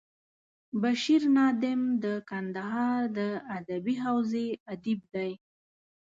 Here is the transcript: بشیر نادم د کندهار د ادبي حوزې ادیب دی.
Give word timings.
بشیر 0.81 1.23
نادم 1.35 1.81
د 2.03 2.05
کندهار 2.29 3.01
د 3.17 3.19
ادبي 3.57 3.95
حوزې 4.03 4.47
ادیب 4.73 5.01
دی. 5.13 5.31